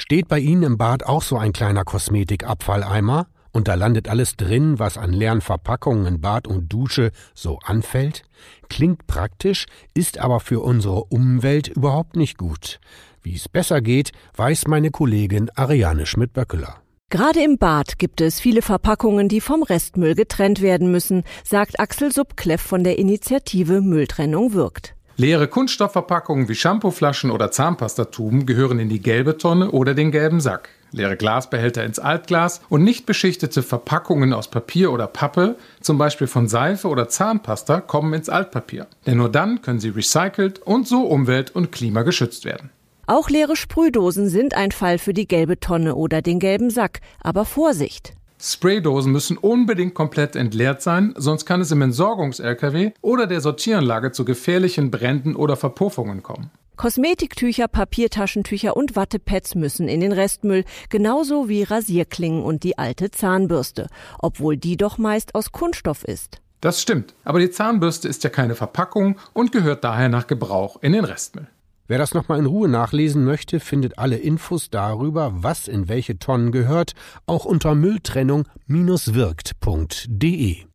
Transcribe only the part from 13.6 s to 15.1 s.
geht, weiß meine